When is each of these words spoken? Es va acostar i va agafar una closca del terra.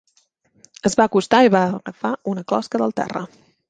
Es 0.91 0.97
va 1.01 1.07
acostar 1.11 1.43
i 1.51 1.53
va 1.59 1.63
agafar 1.69 2.15
una 2.35 2.49
closca 2.53 2.87
del 2.87 3.01
terra. 3.03 3.29